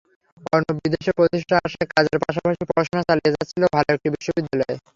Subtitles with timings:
[0.53, 4.75] অর্ণব বিদেশে প্রতিষ্ঠার আশায় কাজের পাশাপাশি পড়াশোনা চালিয়ে যাচ্ছিল ভালো একটি বিশ্ববিদ্যালয়ে।